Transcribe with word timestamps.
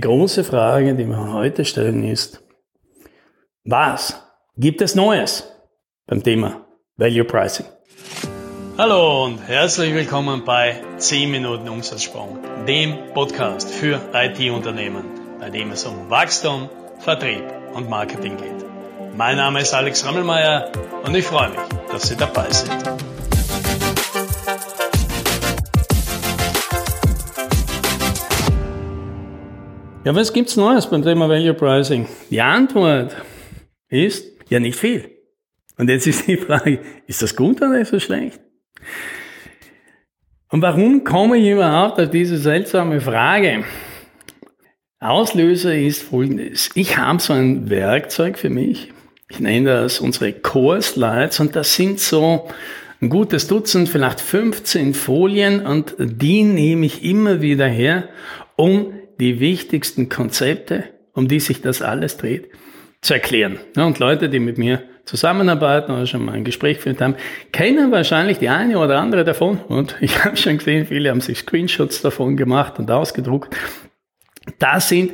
Die 0.00 0.06
große 0.06 0.44
Frage, 0.44 0.94
die 0.94 1.04
wir 1.04 1.34
heute 1.34 1.62
stellen, 1.66 2.04
ist, 2.04 2.42
was 3.64 4.18
gibt 4.56 4.80
es 4.80 4.94
Neues 4.94 5.52
beim 6.06 6.22
Thema 6.22 6.64
Value 6.96 7.24
Pricing? 7.24 7.66
Hallo 8.78 9.26
und 9.26 9.46
herzlich 9.46 9.92
willkommen 9.92 10.46
bei 10.46 10.80
10 10.96 11.30
Minuten 11.30 11.68
Umsatzsprung, 11.68 12.38
dem 12.66 13.12
Podcast 13.12 13.70
für 13.70 14.00
IT-Unternehmen, 14.14 15.04
bei 15.38 15.50
dem 15.50 15.70
es 15.70 15.84
um 15.84 16.08
Wachstum, 16.08 16.70
Vertrieb 17.00 17.44
und 17.74 17.90
Marketing 17.90 18.38
geht. 18.38 18.64
Mein 19.18 19.36
Name 19.36 19.60
ist 19.60 19.74
Alex 19.74 20.06
Rammelmeier 20.06 20.72
und 21.04 21.14
ich 21.14 21.26
freue 21.26 21.50
mich, 21.50 21.60
dass 21.92 22.08
Sie 22.08 22.16
dabei 22.16 22.50
sind. 22.50 22.72
Ja, 30.02 30.14
was 30.14 30.32
gibt's 30.32 30.56
Neues 30.56 30.88
beim 30.88 31.02
Thema 31.02 31.28
Value 31.28 31.52
Pricing? 31.52 32.06
Die 32.30 32.40
Antwort 32.40 33.14
ist 33.90 34.24
ja 34.48 34.58
nicht 34.58 34.78
viel. 34.78 35.10
Und 35.76 35.90
jetzt 35.90 36.06
ist 36.06 36.26
die 36.26 36.38
Frage, 36.38 36.78
ist 37.06 37.20
das 37.20 37.36
gut 37.36 37.60
oder 37.60 37.78
ist 37.78 37.92
das 37.92 38.04
schlecht? 38.04 38.40
Und 40.48 40.62
warum 40.62 41.04
komme 41.04 41.36
ich 41.36 41.50
überhaupt 41.50 42.00
auf 42.00 42.08
diese 42.08 42.38
seltsame 42.38 43.02
Frage? 43.02 43.64
Auslöser 45.00 45.76
ist 45.76 46.02
folgendes. 46.02 46.70
Ich 46.74 46.96
habe 46.96 47.20
so 47.20 47.34
ein 47.34 47.68
Werkzeug 47.68 48.38
für 48.38 48.50
mich. 48.50 48.90
Ich 49.28 49.38
nenne 49.38 49.68
das 49.68 50.00
unsere 50.00 50.32
Core 50.32 50.80
Slides 50.80 51.40
und 51.40 51.54
das 51.54 51.74
sind 51.74 52.00
so 52.00 52.48
ein 53.02 53.10
gutes 53.10 53.48
Dutzend, 53.48 53.90
vielleicht 53.90 54.22
15 54.22 54.94
Folien 54.94 55.66
und 55.66 55.94
die 55.98 56.42
nehme 56.42 56.86
ich 56.86 57.04
immer 57.04 57.42
wieder 57.42 57.66
her, 57.66 58.08
um 58.56 58.94
die 59.20 59.38
wichtigsten 59.38 60.08
Konzepte, 60.08 60.84
um 61.12 61.28
die 61.28 61.40
sich 61.40 61.60
das 61.60 61.82
alles 61.82 62.16
dreht, 62.16 62.48
zu 63.02 63.14
erklären. 63.14 63.58
Und 63.76 63.98
Leute, 63.98 64.28
die 64.28 64.40
mit 64.40 64.58
mir 64.58 64.82
zusammenarbeiten 65.04 65.92
oder 65.92 66.06
schon 66.06 66.24
mal 66.24 66.32
ein 66.32 66.44
Gespräch 66.44 66.78
geführt 66.78 67.00
haben, 67.00 67.16
kennen 67.52 67.90
wahrscheinlich 67.90 68.38
die 68.38 68.48
eine 68.48 68.78
oder 68.78 68.98
andere 68.98 69.24
davon. 69.24 69.58
Und 69.68 69.96
ich 70.00 70.24
habe 70.24 70.36
schon 70.36 70.58
gesehen, 70.58 70.86
viele 70.86 71.10
haben 71.10 71.20
sich 71.20 71.38
Screenshots 71.38 72.02
davon 72.02 72.36
gemacht 72.36 72.78
und 72.78 72.90
ausgedruckt. 72.90 73.54
Das 74.58 74.88
sind 74.88 75.12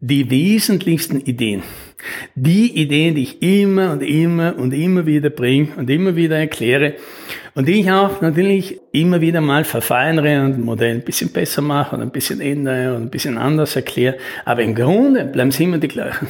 die 0.00 0.30
wesentlichsten 0.30 1.20
Ideen. 1.20 1.62
Die 2.36 2.80
Ideen, 2.80 3.16
die 3.16 3.22
ich 3.22 3.42
immer 3.42 3.90
und 3.90 4.02
immer 4.02 4.56
und 4.56 4.72
immer 4.72 5.06
wieder 5.06 5.30
bringe 5.30 5.70
und 5.76 5.90
immer 5.90 6.14
wieder 6.14 6.36
erkläre 6.36 6.94
und 7.58 7.68
ich 7.68 7.90
auch 7.90 8.20
natürlich 8.20 8.80
immer 8.92 9.20
wieder 9.20 9.40
mal 9.40 9.64
verfeinere 9.64 10.44
und 10.44 10.58
ein 10.58 10.60
Modell 10.60 10.94
ein 10.94 11.02
bisschen 11.02 11.32
besser 11.32 11.60
mache 11.60 11.96
und 11.96 12.02
ein 12.02 12.12
bisschen 12.12 12.40
ändere 12.40 12.94
und 12.94 13.02
ein 13.02 13.10
bisschen 13.10 13.36
anders 13.36 13.74
erkläre. 13.74 14.16
Aber 14.44 14.62
im 14.62 14.76
Grunde 14.76 15.24
bleiben 15.24 15.50
sie 15.50 15.64
immer 15.64 15.78
die 15.78 15.88
gleichen. 15.88 16.28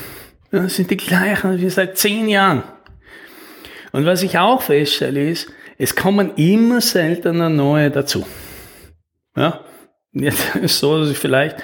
Das 0.51 0.77
sind 0.77 0.91
die 0.91 0.97
gleichen 0.97 1.61
wie 1.61 1.69
seit 1.69 1.99
zehn 1.99 2.31
Jahren. 2.31 2.63
Und 3.93 4.07
was 4.07 4.23
ich 4.23 4.39
auch 4.39 4.63
feststelle 4.63 5.29
ist, 5.29 5.53
es 5.77 5.95
kommen 5.95 6.33
immer 6.37 6.81
seltener 6.81 7.51
neue 7.51 7.91
dazu. 7.91 8.27
Ja, 9.37 9.61
jetzt 10.13 10.55
ist 10.57 10.63
es 10.65 10.79
so, 10.79 10.99
dass 10.99 11.11
ich 11.11 11.19
vielleicht 11.19 11.57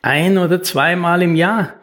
ein 0.00 0.38
oder 0.38 0.62
zweimal 0.62 1.20
im 1.20 1.36
Jahr 1.36 1.74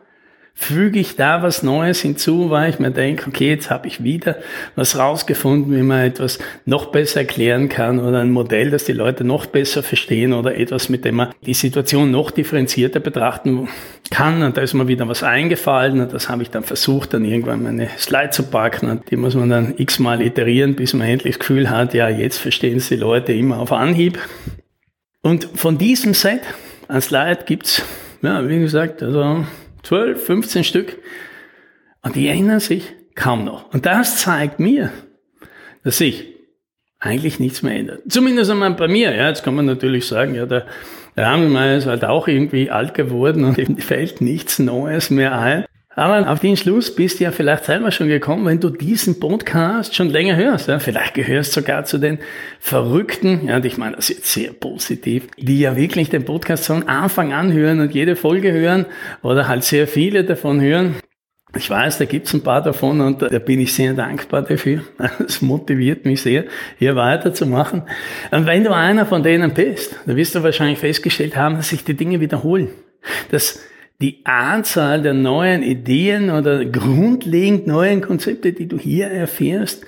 füge 0.59 0.99
ich 0.99 1.15
da 1.15 1.43
was 1.43 1.61
Neues 1.61 2.01
hinzu, 2.01 2.49
weil 2.49 2.71
ich 2.71 2.79
mir 2.79 2.89
denke, 2.89 3.29
okay, 3.29 3.47
jetzt 3.47 3.69
habe 3.69 3.87
ich 3.87 4.03
wieder 4.03 4.37
was 4.75 4.97
rausgefunden, 4.97 5.73
wie 5.73 5.83
man 5.83 6.03
etwas 6.03 6.39
noch 6.65 6.87
besser 6.87 7.19
erklären 7.19 7.69
kann 7.69 7.99
oder 7.99 8.21
ein 8.21 8.31
Modell, 8.31 8.71
das 8.71 8.83
die 8.83 8.93
Leute 8.93 9.23
noch 9.23 9.45
besser 9.45 9.83
verstehen 9.83 10.33
oder 10.33 10.57
etwas, 10.57 10.89
mit 10.89 11.05
dem 11.05 11.15
man 11.15 11.29
die 11.45 11.53
Situation 11.53 12.09
noch 12.09 12.31
differenzierter 12.31 12.99
betrachten 12.99 13.69
kann. 14.09 14.41
Und 14.41 14.57
da 14.57 14.61
ist 14.61 14.73
mir 14.73 14.87
wieder 14.87 15.07
was 15.07 15.21
eingefallen 15.21 16.01
und 16.01 16.11
das 16.11 16.27
habe 16.27 16.41
ich 16.41 16.49
dann 16.49 16.63
versucht, 16.63 17.13
dann 17.13 17.23
irgendwann 17.23 17.61
meine 17.61 17.89
Slide 17.95 18.31
zu 18.31 18.41
packen 18.43 18.89
und 18.89 19.11
die 19.11 19.15
muss 19.15 19.35
man 19.35 19.51
dann 19.51 19.75
x-mal 19.77 20.23
iterieren, 20.23 20.75
bis 20.75 20.93
man 20.93 21.07
endlich 21.07 21.35
das 21.35 21.39
Gefühl 21.39 21.69
hat, 21.69 21.93
ja, 21.93 22.09
jetzt 22.09 22.39
verstehen 22.39 22.77
es 22.77 22.89
die 22.89 22.95
Leute 22.95 23.31
immer 23.31 23.59
auf 23.59 23.71
Anhieb. 23.71 24.17
Und 25.21 25.47
von 25.53 25.77
diesem 25.77 26.15
Set 26.15 26.41
an 26.87 26.99
Slide 26.99 27.41
gibt's 27.45 27.83
ja, 28.23 28.49
wie 28.49 28.59
gesagt, 28.59 29.03
also 29.03 29.45
12, 29.83 30.25
15 30.25 30.63
Stück. 30.63 30.97
Und 32.01 32.15
die 32.15 32.27
ändern 32.27 32.59
sich 32.59 32.93
kaum 33.15 33.43
noch. 33.43 33.73
Und 33.73 33.85
das 33.85 34.17
zeigt 34.17 34.59
mir, 34.59 34.91
dass 35.83 35.97
sich 35.97 36.37
eigentlich 36.99 37.39
nichts 37.39 37.61
mehr 37.61 37.75
ändert. 37.75 38.01
Zumindest 38.09 38.49
einmal 38.49 38.73
bei 38.73 38.87
mir. 38.87 39.13
Ja, 39.15 39.27
jetzt 39.27 39.43
kann 39.43 39.55
man 39.55 39.65
natürlich 39.65 40.07
sagen, 40.07 40.35
ja, 40.35 40.45
der, 40.45 40.65
der 41.15 41.25
Rahmen 41.25 41.55
ist 41.55 41.85
halt 41.85 42.05
auch 42.05 42.27
irgendwie 42.27 42.69
alt 42.69 42.93
geworden 42.93 43.43
und 43.43 43.57
ihm 43.57 43.77
fällt 43.77 44.21
nichts 44.21 44.59
Neues 44.59 45.09
mehr 45.09 45.37
ein. 45.37 45.65
Aber 45.97 46.31
auf 46.31 46.39
den 46.39 46.55
Schluss 46.55 46.93
bist 46.93 47.19
du 47.19 47.23
ja 47.23 47.31
vielleicht 47.31 47.65
selber 47.65 47.89
schon 47.89 48.07
gekommen, 48.07 48.45
wenn 48.45 48.59
du 48.59 48.69
diesen 48.69 49.19
Podcast 49.19 49.95
schon 49.95 50.09
länger 50.09 50.35
hörst. 50.35 50.67
Ja? 50.67 50.77
Vielleicht 50.77 51.15
gehörst 51.15 51.53
sogar 51.53 51.85
zu 51.85 51.97
den 51.97 52.19
Verrückten, 52.59 53.47
ja, 53.47 53.55
und 53.55 53.65
ich 53.65 53.79
meine 53.79 53.95
das 53.95 54.09
jetzt 54.09 54.31
sehr 54.31 54.51
positiv, 54.51 55.27
die 55.39 55.59
ja 55.59 55.75
wirklich 55.75 56.09
den 56.09 56.23
Podcast 56.23 56.67
von 56.67 56.87
Anfang 56.87 57.33
an 57.33 57.51
hören 57.51 57.79
und 57.79 57.95
jede 57.95 58.15
Folge 58.15 58.51
hören 58.51 58.85
oder 59.23 59.47
halt 59.47 59.63
sehr 59.63 59.87
viele 59.87 60.23
davon 60.23 60.61
hören. 60.61 60.97
Ich 61.55 61.67
weiß, 61.67 61.97
da 61.97 62.05
gibt's 62.05 62.31
ein 62.31 62.43
paar 62.43 62.61
davon 62.61 63.01
und 63.01 63.23
da 63.23 63.39
bin 63.39 63.59
ich 63.59 63.73
sehr 63.73 63.95
dankbar 63.95 64.43
dafür. 64.43 64.81
Das 65.17 65.41
motiviert 65.41 66.05
mich 66.05 66.21
sehr, 66.21 66.45
hier 66.77 66.95
weiterzumachen. 66.95 67.81
Und 68.29 68.45
wenn 68.45 68.63
du 68.63 68.71
einer 68.71 69.07
von 69.07 69.23
denen 69.23 69.51
bist, 69.51 69.95
dann 70.05 70.15
wirst 70.15 70.35
du 70.35 70.43
wahrscheinlich 70.43 70.77
festgestellt 70.77 71.35
haben, 71.35 71.55
dass 71.55 71.69
sich 71.69 71.83
die 71.83 71.95
Dinge 71.95 72.19
wiederholen. 72.19 72.69
Dass 73.31 73.61
die 74.01 74.25
Anzahl 74.25 75.01
der 75.01 75.13
neuen 75.13 75.63
Ideen 75.63 76.29
oder 76.29 76.63
grundlegend 76.65 77.65
neuen 77.67 78.01
Konzepte, 78.01 78.53
die 78.53 78.67
du 78.67 78.77
hier 78.77 79.07
erfährst, 79.07 79.85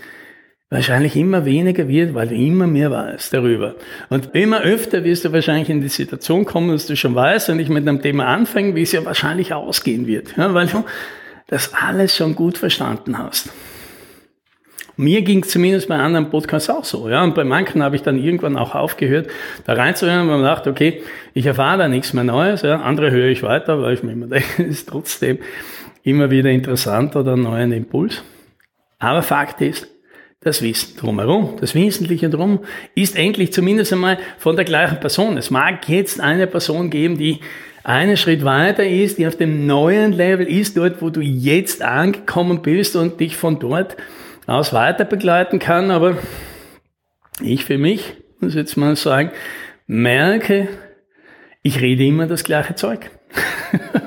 wahrscheinlich 0.71 1.15
immer 1.15 1.45
weniger 1.45 1.87
wird, 1.87 2.13
weil 2.13 2.27
du 2.27 2.35
immer 2.35 2.67
mehr 2.67 2.91
weißt 2.91 3.33
darüber. 3.33 3.75
Und 4.09 4.33
immer 4.33 4.61
öfter 4.61 5.03
wirst 5.03 5.25
du 5.25 5.33
wahrscheinlich 5.33 5.69
in 5.69 5.81
die 5.81 5.89
Situation 5.89 6.45
kommen, 6.45 6.71
dass 6.71 6.87
du 6.87 6.95
schon 6.95 7.15
weißt, 7.15 7.49
wenn 7.49 7.59
ich 7.59 7.69
mit 7.69 7.87
einem 7.87 8.01
Thema 8.01 8.27
anfange, 8.27 8.75
wie 8.75 8.83
es 8.83 8.91
ja 8.91 9.03
wahrscheinlich 9.05 9.53
ausgehen 9.53 10.07
wird, 10.07 10.35
ja, 10.37 10.53
weil 10.53 10.67
du 10.67 10.85
das 11.47 11.73
alles 11.73 12.15
schon 12.15 12.35
gut 12.35 12.57
verstanden 12.57 13.17
hast. 13.17 13.49
Mir 14.97 15.21
ging 15.21 15.43
es 15.43 15.49
zumindest 15.49 15.87
bei 15.87 15.95
anderen 15.95 16.29
Podcasts 16.29 16.69
auch 16.69 16.83
so. 16.83 17.09
Ja? 17.09 17.23
Und 17.23 17.35
bei 17.35 17.43
manchen 17.43 17.81
habe 17.81 17.95
ich 17.95 18.01
dann 18.01 18.21
irgendwann 18.21 18.57
auch 18.57 18.75
aufgehört, 18.75 19.29
da 19.65 19.73
reinzuhören, 19.73 20.27
weil 20.27 20.37
man 20.37 20.43
dachte, 20.43 20.69
okay, 20.69 21.01
ich 21.33 21.45
erfahre 21.45 21.77
da 21.77 21.87
nichts 21.87 22.13
mehr 22.13 22.23
Neues. 22.23 22.61
Ja? 22.63 22.81
Andere 22.81 23.11
höre 23.11 23.29
ich 23.29 23.43
weiter, 23.43 23.81
weil 23.81 23.93
ich 23.93 24.03
mir 24.03 24.11
immer 24.11 24.27
denke, 24.27 24.63
es 24.63 24.79
ist 24.79 24.89
trotzdem 24.89 25.39
immer 26.03 26.31
wieder 26.31 26.49
interessant 26.49 27.15
oder 27.15 27.33
einen 27.33 27.43
neuen 27.43 27.71
Impuls. 27.71 28.23
Aber 28.99 29.21
Fakt 29.21 29.61
ist, 29.61 29.87
das 30.41 30.61
Wissen 30.61 30.97
drumherum, 30.97 31.55
das 31.59 31.75
Wesentliche 31.75 32.29
drum, 32.29 32.59
ist 32.95 33.17
endlich 33.17 33.51
zumindest 33.51 33.91
einmal 33.91 34.19
von 34.37 34.55
der 34.55 34.65
gleichen 34.65 34.99
Person. 34.99 35.37
Es 35.37 35.49
mag 35.51 35.87
jetzt 35.89 36.21
eine 36.21 36.47
Person 36.47 36.89
geben, 36.89 37.17
die 37.17 37.39
einen 37.83 38.17
Schritt 38.17 38.43
weiter 38.43 38.85
ist, 38.87 39.17
die 39.17 39.27
auf 39.27 39.35
dem 39.35 39.65
neuen 39.65 40.13
Level 40.13 40.47
ist, 40.47 40.77
dort, 40.77 41.01
wo 41.01 41.09
du 41.09 41.21
jetzt 41.21 41.81
angekommen 41.81 42.61
bist 42.61 42.95
und 42.95 43.19
dich 43.19 43.35
von 43.35 43.59
dort 43.59 43.97
aus 44.49 44.73
weiter 44.73 45.05
begleiten 45.05 45.59
kann, 45.59 45.91
aber 45.91 46.17
ich 47.41 47.65
für 47.65 47.77
mich, 47.77 48.15
muss 48.39 48.55
jetzt 48.55 48.77
mal 48.77 48.95
sagen, 48.95 49.31
merke, 49.87 50.67
ich 51.61 51.81
rede 51.81 52.05
immer 52.05 52.27
das 52.27 52.43
gleiche 52.43 52.75
Zeug. 52.75 53.11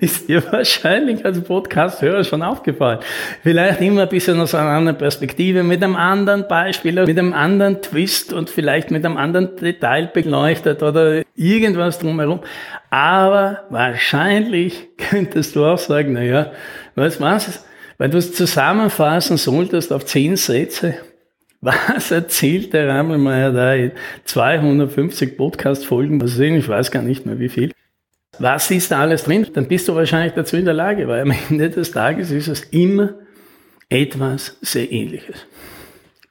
Ist 0.00 0.28
dir 0.28 0.42
wahrscheinlich 0.52 1.24
als 1.24 1.40
Podcast-Hörer 1.40 2.24
schon 2.24 2.42
aufgefallen. 2.42 2.98
Vielleicht 3.42 3.80
immer 3.80 4.02
ein 4.02 4.08
bisschen 4.10 4.38
aus 4.38 4.54
einer 4.54 4.68
anderen 4.68 4.98
Perspektive, 4.98 5.62
mit 5.62 5.82
einem 5.82 5.96
anderen 5.96 6.46
Beispiel, 6.48 6.92
mit 7.06 7.18
einem 7.18 7.32
anderen 7.32 7.80
Twist 7.80 8.34
und 8.34 8.50
vielleicht 8.50 8.90
mit 8.90 9.06
einem 9.06 9.16
anderen 9.16 9.56
Detail 9.56 10.10
beleuchtet 10.12 10.82
oder 10.82 11.22
irgendwas 11.34 11.98
drumherum. 11.98 12.40
Aber 12.90 13.64
wahrscheinlich 13.70 14.88
könntest 14.98 15.56
du 15.56 15.64
auch 15.64 15.78
sagen, 15.78 16.12
naja, 16.12 16.52
was 16.94 17.18
war's? 17.20 17.64
Wenn 18.00 18.12
du 18.12 18.16
es 18.16 18.32
zusammenfassen 18.32 19.36
solltest 19.36 19.92
auf 19.92 20.06
zehn 20.06 20.34
Sätze, 20.36 20.94
was 21.60 22.10
erzählt 22.10 22.72
der 22.72 22.88
Rammelmeier 22.88 23.52
da 23.52 23.74
in 23.74 23.92
250 24.24 25.36
Podcast-Folgen? 25.36 26.18
Ich 26.56 26.66
weiß 26.66 26.92
gar 26.92 27.02
nicht 27.02 27.26
mehr 27.26 27.38
wie 27.38 27.50
viel. 27.50 27.72
Was 28.38 28.70
ist 28.70 28.90
da 28.90 29.00
alles 29.00 29.24
drin? 29.24 29.46
Dann 29.52 29.68
bist 29.68 29.86
du 29.86 29.94
wahrscheinlich 29.94 30.32
dazu 30.32 30.56
in 30.56 30.64
der 30.64 30.72
Lage, 30.72 31.08
weil 31.08 31.20
am 31.20 31.34
Ende 31.50 31.68
des 31.68 31.90
Tages 31.90 32.30
ist 32.30 32.48
es 32.48 32.62
immer 32.70 33.16
etwas 33.90 34.56
sehr 34.62 34.90
ähnliches. 34.90 35.36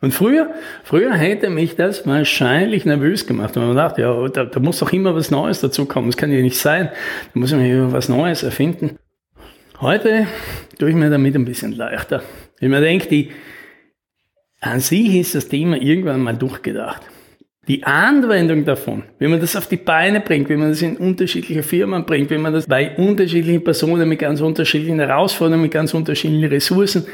Und 0.02 0.12
früher, 0.12 0.50
früher 0.84 1.14
hätte 1.14 1.52
mich 1.52 1.76
das 1.76 2.08
wahrscheinlich 2.08 2.86
nervös 2.86 3.28
gemacht. 3.28 3.56
Und 3.58 3.68
man 3.68 3.76
dachte, 3.76 4.02
ja, 4.02 4.28
da, 4.30 4.46
da 4.46 4.60
muss 4.60 4.80
doch 4.80 4.92
immer 4.92 5.14
was 5.14 5.30
Neues 5.30 5.62
dazukommen. 5.62 6.10
Das 6.10 6.18
kann 6.18 6.32
ja 6.32 6.42
nicht 6.42 6.58
sein. 6.58 6.90
Da 7.32 7.40
muss 7.40 7.52
man 7.52 7.64
immer 7.64 7.92
was 7.92 8.10
Neues 8.10 8.42
erfinden. 8.42 8.98
Heute 9.82 10.28
tue 10.78 10.90
ich 10.90 10.96
mir 10.96 11.10
damit 11.10 11.36
ein 11.36 11.46
bisschen 11.46 11.72
leichter. 11.72 12.22
Wenn 12.60 12.72
man 12.72 12.82
denkt, 12.82 13.10
die, 13.12 13.30
an 14.60 14.82
sich 14.82 15.16
ist 15.16 15.36
das 15.36 15.48
Thema 15.48 15.82
irgendwann 15.82 16.20
mal 16.20 16.36
durchgedacht. 16.36 17.02
die 17.70 17.86
Anwendung 17.86 18.66
davon, 18.66 19.04
wie 19.20 19.28
man 19.28 19.40
das 19.40 19.56
auf 19.56 19.68
die 19.68 19.78
Beine 19.78 20.20
bringt, 20.20 20.50
wie 20.50 20.58
man 20.58 20.70
das 20.70 20.82
in 20.82 20.98
unterschiedliche 20.98 21.64
Firmen 21.64 22.04
bringt, 22.04 22.30
wie 22.30 22.38
man 22.38 22.52
das 22.52 22.68
bei 22.68 22.98
unterschiedlichen 22.98 23.64
Personen 23.64 24.10
mit 24.10 24.20
ganz 24.20 24.42
unterschiedlichen 24.42 25.00
Herausforderungen, 25.00 25.62
mit 25.62 25.72
ganz 25.72 25.94
unterschiedlichen 25.94 26.50
Ressourcen 26.50 27.06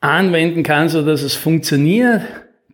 anwenden 0.00 0.62
kann, 0.62 0.88
so 0.88 1.04
dass 1.04 1.22
es 1.22 1.34
funktioniert, 1.34 2.22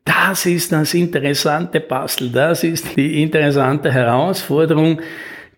das 0.04 0.46
ist 0.46 0.70
das 0.70 0.94
interessante 0.94 1.80
Bastel, 1.80 2.30
das 2.30 2.62
ist 2.62 2.96
die 2.96 3.22
interessante 3.22 3.90
Herausforderung, 3.90 5.00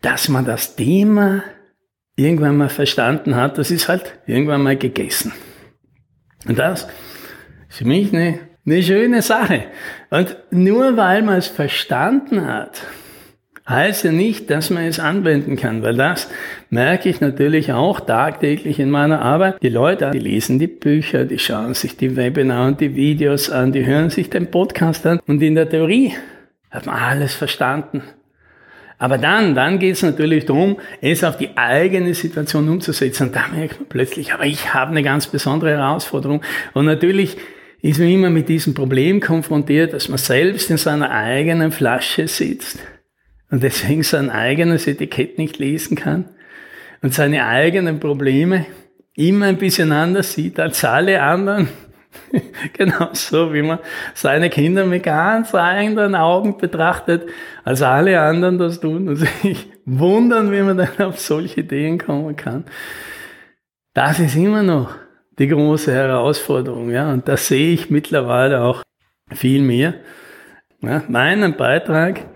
dass 0.00 0.28
man 0.28 0.46
das 0.46 0.76
Thema 0.76 1.42
irgendwann 2.16 2.56
mal 2.56 2.70
verstanden 2.70 3.36
hat, 3.36 3.58
das 3.58 3.70
ist 3.70 3.88
halt 3.88 4.18
irgendwann 4.26 4.62
mal 4.62 4.76
gegessen. 4.76 5.32
Und 6.48 6.58
das 6.58 6.82
ist 7.68 7.78
für 7.78 7.84
mich 7.84 8.12
eine, 8.12 8.38
eine 8.64 8.82
schöne 8.82 9.22
Sache. 9.22 9.64
Und 10.10 10.36
nur 10.50 10.96
weil 10.96 11.22
man 11.22 11.36
es 11.36 11.46
verstanden 11.46 12.46
hat, 12.46 12.82
heißt 13.68 14.04
ja 14.04 14.12
nicht, 14.12 14.48
dass 14.50 14.70
man 14.70 14.84
es 14.84 15.00
anwenden 15.00 15.56
kann, 15.56 15.82
weil 15.82 15.96
das 15.96 16.30
merke 16.70 17.08
ich 17.08 17.20
natürlich 17.20 17.72
auch 17.72 18.00
tagtäglich 18.00 18.78
in 18.78 18.90
meiner 18.90 19.20
Arbeit. 19.20 19.60
Die 19.62 19.68
Leute, 19.68 20.10
die 20.12 20.18
lesen 20.18 20.58
die 20.58 20.68
Bücher, 20.68 21.24
die 21.24 21.38
schauen 21.38 21.74
sich 21.74 21.96
die 21.96 22.16
Webinar 22.16 22.68
und 22.68 22.80
die 22.80 22.94
Videos 22.94 23.50
an, 23.50 23.72
die 23.72 23.84
hören 23.84 24.10
sich 24.10 24.30
den 24.30 24.50
Podcast 24.50 25.04
an 25.06 25.20
und 25.26 25.42
in 25.42 25.56
der 25.56 25.68
Theorie 25.68 26.14
hat 26.70 26.86
man 26.86 26.94
alles 26.94 27.34
verstanden. 27.34 28.02
Aber 28.98 29.18
dann, 29.18 29.54
dann 29.54 29.78
geht 29.78 29.94
es 29.94 30.02
natürlich 30.02 30.46
darum, 30.46 30.78
es 31.00 31.22
auf 31.22 31.36
die 31.36 31.56
eigene 31.56 32.14
Situation 32.14 32.68
umzusetzen. 32.68 33.28
Und 33.28 33.36
da 33.36 33.48
merkt 33.48 33.80
man 33.80 33.88
plötzlich, 33.88 34.32
aber 34.32 34.46
ich 34.46 34.72
habe 34.72 34.92
eine 34.92 35.02
ganz 35.02 35.26
besondere 35.26 35.70
Herausforderung. 35.70 36.42
Und 36.72 36.86
natürlich 36.86 37.36
ist 37.82 37.98
man 37.98 38.08
immer 38.08 38.30
mit 38.30 38.48
diesem 38.48 38.74
Problem 38.74 39.20
konfrontiert, 39.20 39.92
dass 39.92 40.08
man 40.08 40.18
selbst 40.18 40.70
in 40.70 40.78
seiner 40.78 41.10
eigenen 41.10 41.72
Flasche 41.72 42.26
sitzt 42.26 42.78
und 43.50 43.62
deswegen 43.62 44.02
sein 44.02 44.30
eigenes 44.30 44.86
Etikett 44.86 45.38
nicht 45.38 45.58
lesen 45.58 45.96
kann 45.96 46.30
und 47.02 47.14
seine 47.14 47.46
eigenen 47.46 48.00
Probleme 48.00 48.66
immer 49.14 49.46
ein 49.46 49.58
bisschen 49.58 49.92
anders 49.92 50.32
sieht 50.32 50.58
als 50.58 50.84
alle 50.84 51.22
anderen. 51.22 51.68
Genauso 52.72 53.52
wie 53.52 53.62
man 53.62 53.78
seine 54.14 54.50
Kinder 54.50 54.84
mit 54.84 55.02
ganz 55.02 55.54
anderen 55.54 56.14
Augen 56.14 56.58
betrachtet, 56.58 57.28
als 57.64 57.82
alle 57.82 58.20
anderen 58.20 58.58
das 58.58 58.80
tun 58.80 59.08
und 59.08 59.16
sich 59.16 59.70
wundern, 59.84 60.52
wie 60.52 60.62
man 60.62 60.78
dann 60.78 60.98
auf 61.06 61.18
solche 61.18 61.60
Ideen 61.60 61.98
kommen 61.98 62.36
kann. 62.36 62.64
Das 63.94 64.20
ist 64.20 64.36
immer 64.36 64.62
noch 64.62 64.94
die 65.38 65.48
große 65.48 65.92
Herausforderung, 65.92 66.90
ja, 66.90 67.12
und 67.12 67.28
das 67.28 67.48
sehe 67.48 67.72
ich 67.72 67.90
mittlerweile 67.90 68.62
auch 68.62 68.82
viel 69.32 69.62
mehr. 69.62 69.94
Ja, 70.80 71.02
meinen 71.08 71.56
Beitrag, 71.56 72.26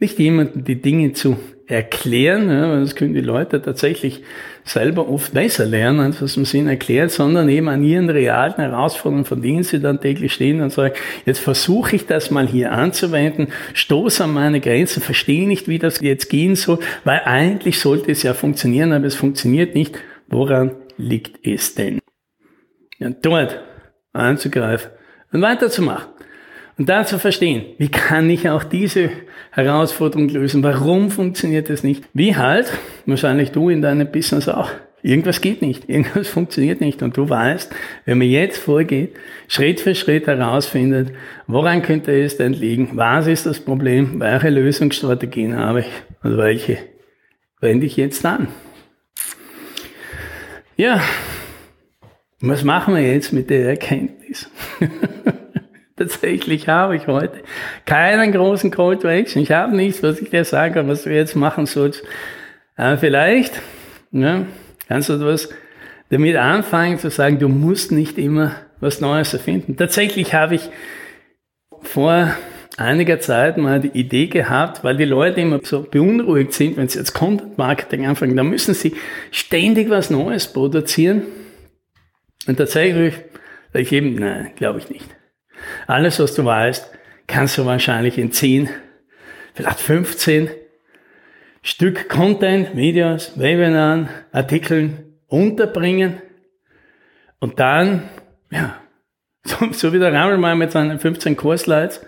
nicht 0.00 0.18
jemanden 0.18 0.64
die 0.64 0.80
Dinge 0.80 1.12
zu 1.12 1.36
erklären, 1.66 2.48
ja, 2.48 2.70
weil 2.70 2.80
das 2.80 2.94
können 2.94 3.12
die 3.12 3.20
Leute 3.20 3.60
tatsächlich 3.60 4.22
selber 4.64 5.08
oft 5.08 5.34
besser 5.34 5.66
lernen, 5.66 6.00
als 6.00 6.22
was 6.22 6.36
man 6.36 6.46
ihnen 6.52 6.68
erklärt, 6.68 7.10
sondern 7.10 7.48
eben 7.48 7.68
an 7.68 7.84
ihren 7.84 8.08
realen 8.08 8.54
Herausforderungen, 8.54 9.26
von 9.26 9.42
denen 9.42 9.64
sie 9.64 9.78
dann 9.80 10.00
täglich 10.00 10.32
stehen 10.32 10.62
und 10.62 10.72
sagen, 10.72 10.94
jetzt 11.26 11.40
versuche 11.40 11.96
ich 11.96 12.06
das 12.06 12.30
mal 12.30 12.46
hier 12.46 12.72
anzuwenden, 12.72 13.48
stoße 13.74 14.24
an 14.24 14.32
meine 14.32 14.60
Grenzen, 14.60 15.02
verstehe 15.02 15.46
nicht, 15.46 15.68
wie 15.68 15.78
das 15.78 16.00
jetzt 16.00 16.30
gehen 16.30 16.56
soll, 16.56 16.78
weil 17.04 17.20
eigentlich 17.24 17.78
sollte 17.80 18.12
es 18.12 18.22
ja 18.22 18.32
funktionieren, 18.32 18.92
aber 18.92 19.06
es 19.06 19.14
funktioniert 19.14 19.74
nicht. 19.74 19.98
Woran 20.28 20.72
liegt 20.96 21.46
es 21.46 21.74
denn? 21.74 22.00
Ja, 22.98 23.10
dort 23.10 23.60
anzugreifen 24.12 24.90
und 25.32 25.42
weiterzumachen. 25.42 26.12
Und 26.78 26.88
da 26.88 27.04
zu 27.04 27.18
verstehen, 27.18 27.64
wie 27.78 27.88
kann 27.88 28.30
ich 28.30 28.48
auch 28.48 28.62
diese 28.62 29.10
Herausforderung 29.50 30.28
lösen? 30.28 30.62
Warum 30.62 31.10
funktioniert 31.10 31.68
das 31.68 31.82
nicht? 31.82 32.04
Wie 32.14 32.36
halt, 32.36 32.72
wahrscheinlich 33.04 33.50
du 33.50 33.68
in 33.68 33.82
deinem 33.82 34.10
Business 34.10 34.48
auch. 34.48 34.70
Irgendwas 35.02 35.40
geht 35.40 35.60
nicht, 35.60 35.88
irgendwas 35.88 36.28
funktioniert 36.28 36.80
nicht. 36.80 37.02
Und 37.02 37.16
du 37.16 37.28
weißt, 37.28 37.74
wenn 38.04 38.18
man 38.18 38.28
jetzt 38.28 38.58
vorgeht, 38.58 39.16
Schritt 39.48 39.80
für 39.80 39.96
Schritt 39.96 40.28
herausfindet, 40.28 41.12
woran 41.48 41.82
könnte 41.82 42.12
es 42.12 42.36
denn 42.36 42.52
liegen? 42.52 42.90
Was 42.92 43.26
ist 43.26 43.46
das 43.46 43.58
Problem? 43.58 44.20
Welche 44.20 44.50
Lösungsstrategien 44.50 45.56
habe 45.56 45.80
ich? 45.80 45.86
Und 46.22 46.36
welche 46.36 46.78
wende 47.60 47.86
ich 47.86 47.96
jetzt 47.96 48.24
an? 48.24 48.48
Ja, 50.76 51.00
was 52.40 52.62
machen 52.62 52.94
wir 52.94 53.02
jetzt 53.02 53.32
mit 53.32 53.50
der 53.50 53.70
Erkenntnis? 53.70 54.48
Tatsächlich 55.98 56.68
habe 56.68 56.96
ich 56.96 57.06
heute 57.06 57.42
keinen 57.84 58.32
großen 58.32 58.70
Call 58.70 58.98
to 58.98 59.08
Action. 59.08 59.42
Ich 59.42 59.50
habe 59.50 59.76
nichts, 59.76 60.02
was 60.02 60.20
ich 60.20 60.30
dir 60.30 60.44
sagen 60.44 60.74
kann, 60.74 60.88
was 60.88 61.02
du 61.02 61.14
jetzt 61.14 61.34
machen 61.34 61.66
sollst. 61.66 62.04
Aber 62.76 62.96
vielleicht 62.98 63.60
ja, 64.12 64.46
kannst 64.86 65.08
du 65.08 65.14
etwas 65.14 65.48
damit 66.10 66.36
anfangen 66.36 66.98
zu 66.98 67.10
sagen, 67.10 67.38
du 67.38 67.48
musst 67.48 67.92
nicht 67.92 68.16
immer 68.18 68.52
was 68.80 69.00
Neues 69.00 69.32
erfinden. 69.34 69.76
Tatsächlich 69.76 70.34
habe 70.34 70.54
ich 70.54 70.70
vor 71.82 72.32
einiger 72.76 73.18
Zeit 73.20 73.58
mal 73.58 73.80
die 73.80 73.98
Idee 73.98 74.28
gehabt, 74.28 74.84
weil 74.84 74.96
die 74.96 75.04
Leute 75.04 75.40
immer 75.40 75.60
so 75.62 75.82
beunruhigt 75.82 76.52
sind, 76.52 76.76
wenn 76.76 76.88
sie 76.88 76.98
jetzt 76.98 77.12
Content 77.12 77.58
Marketing 77.58 78.06
anfangen, 78.06 78.36
da 78.36 78.44
müssen 78.44 78.74
sie 78.74 78.94
ständig 79.30 79.90
was 79.90 80.10
Neues 80.10 80.52
produzieren. 80.52 81.22
Und 82.46 82.56
tatsächlich 82.56 83.14
sage 83.72 83.82
ich 83.82 83.92
eben, 83.92 84.14
nein, 84.14 84.52
glaube 84.56 84.78
ich 84.78 84.88
nicht. 84.88 85.17
Alles, 85.86 86.18
was 86.20 86.34
du 86.34 86.44
weißt, 86.44 86.90
kannst 87.26 87.58
du 87.58 87.66
wahrscheinlich 87.66 88.18
in 88.18 88.32
10, 88.32 88.68
vielleicht 89.54 89.80
15 89.80 90.50
Stück 91.62 92.08
Content, 92.08 92.76
Videos, 92.76 93.38
Webinaren, 93.38 94.08
Artikeln 94.32 95.14
unterbringen 95.26 96.22
und 97.40 97.60
dann, 97.60 98.08
ja, 98.50 98.80
so, 99.72 99.92
wie 99.92 99.98
der 99.98 100.12
Rammel 100.12 100.38
mal 100.38 100.56
mit 100.56 100.72
seinen 100.72 100.98
15 100.98 101.36
Kurslights, 101.36 102.00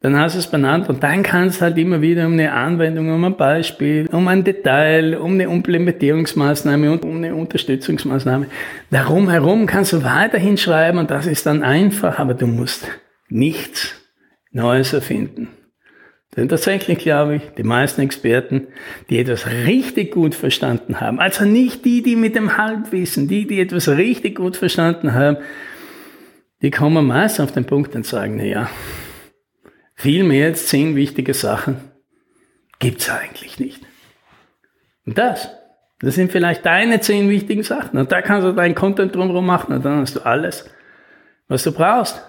dann 0.00 0.16
hast 0.16 0.36
du 0.36 0.38
es 0.38 0.46
benannt 0.46 0.88
und 0.88 1.02
dann 1.02 1.24
kannst 1.24 1.60
du 1.60 1.62
halt 1.64 1.76
immer 1.76 2.00
wieder 2.00 2.26
um 2.26 2.34
eine 2.34 2.52
Anwendung, 2.52 3.12
um 3.12 3.24
ein 3.24 3.36
Beispiel, 3.36 4.06
um 4.12 4.28
ein 4.28 4.44
Detail, 4.44 5.16
um 5.16 5.32
eine 5.32 5.44
Implementierungsmaßnahme 5.44 6.92
und 6.92 7.04
um 7.04 7.16
eine 7.16 7.34
Unterstützungsmaßnahme. 7.34 8.46
Darum 8.90 9.28
herum 9.28 9.66
kannst 9.66 9.92
du 9.92 10.04
weiterhin 10.04 10.56
schreiben 10.56 10.98
und 10.98 11.10
das 11.10 11.26
ist 11.26 11.46
dann 11.46 11.64
einfach, 11.64 12.20
aber 12.20 12.34
du 12.34 12.46
musst 12.46 12.88
nichts 13.28 13.94
Neues 14.52 14.92
erfinden. 14.92 15.48
Denn 16.36 16.48
tatsächlich 16.48 16.98
glaube 16.98 17.36
ich, 17.36 17.42
die 17.56 17.64
meisten 17.64 18.00
Experten, 18.00 18.68
die 19.10 19.18
etwas 19.18 19.46
richtig 19.48 20.12
gut 20.12 20.36
verstanden 20.36 21.00
haben, 21.00 21.18
also 21.18 21.44
nicht 21.44 21.84
die, 21.84 22.04
die 22.04 22.14
mit 22.14 22.36
dem 22.36 22.56
Halbwissen, 22.56 23.26
die, 23.26 23.48
die 23.48 23.60
etwas 23.60 23.88
richtig 23.88 24.36
gut 24.36 24.56
verstanden 24.56 25.14
haben, 25.14 25.38
die 26.62 26.70
kommen 26.70 27.04
meist 27.04 27.40
auf 27.40 27.50
den 27.50 27.64
Punkt 27.64 27.96
und 27.96 28.06
sagen, 28.06 28.36
na 28.36 28.44
ja, 28.44 28.70
viel 29.98 30.22
mehr 30.22 30.46
als 30.46 30.68
zehn 30.68 30.94
wichtige 30.94 31.34
Sachen 31.34 31.80
gibt's 32.78 33.10
eigentlich 33.10 33.58
nicht. 33.58 33.80
Und 35.04 35.18
das, 35.18 35.50
das 35.98 36.14
sind 36.14 36.30
vielleicht 36.30 36.64
deine 36.64 37.00
zehn 37.00 37.28
wichtigen 37.28 37.64
Sachen. 37.64 37.98
Und 37.98 38.12
da 38.12 38.22
kannst 38.22 38.46
du 38.46 38.52
deinen 38.52 38.76
Content 38.76 39.14
drumherum 39.14 39.44
machen 39.44 39.74
und 39.74 39.84
dann 39.84 40.00
hast 40.00 40.14
du 40.14 40.20
alles, 40.20 40.70
was 41.48 41.64
du 41.64 41.72
brauchst, 41.72 42.22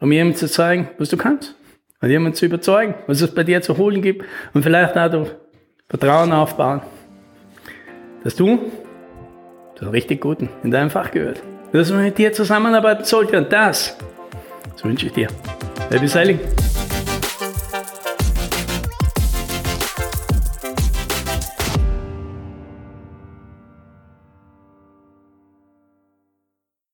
um 0.00 0.10
jemandem 0.10 0.36
zu 0.36 0.48
zeigen, 0.48 0.88
was 0.98 1.08
du 1.08 1.16
kannst. 1.16 1.54
Und 2.00 2.10
jemanden 2.10 2.34
zu 2.34 2.44
überzeugen, 2.44 2.94
was 3.06 3.20
es 3.20 3.32
bei 3.32 3.44
dir 3.44 3.62
zu 3.62 3.78
holen 3.78 4.02
gibt. 4.02 4.24
Und 4.52 4.64
vielleicht 4.64 4.96
dadurch 4.96 5.30
Vertrauen 5.88 6.32
aufbauen, 6.32 6.82
dass 8.24 8.34
du 8.34 8.70
zu 9.78 9.88
richtig 9.90 10.20
Guten 10.20 10.48
in 10.64 10.72
deinem 10.72 10.90
Fach 10.90 11.12
gehört. 11.12 11.40
Dass 11.72 11.90
man 11.90 12.02
mit 12.02 12.18
dir 12.18 12.32
zusammenarbeiten 12.32 13.04
sollte. 13.04 13.38
Und 13.38 13.52
das, 13.52 13.96
das 14.72 14.84
wünsche 14.84 15.06
ich 15.06 15.12
dir. 15.12 15.28
Happy 15.88 16.08
Sailing! 16.08 16.40